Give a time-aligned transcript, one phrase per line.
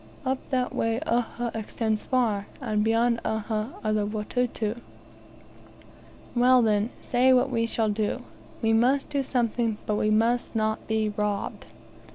[0.25, 4.81] "Up that way Uhha extends far; and beyond Uhha are the Watuta."
[6.35, 8.23] "Well, then, say what we shall do.
[8.63, 11.67] We must do something; but we must not be robbed."